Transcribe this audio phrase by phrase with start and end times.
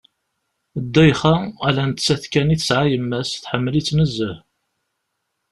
[0.83, 1.35] Ddayxa,
[1.67, 4.37] ala nettat kan i tesɛa yemma-s, teḥmmel-itt nezzeh.